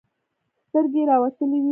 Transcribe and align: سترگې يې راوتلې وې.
سترگې 0.67 1.01
يې 1.03 1.07
راوتلې 1.09 1.57
وې. 1.63 1.69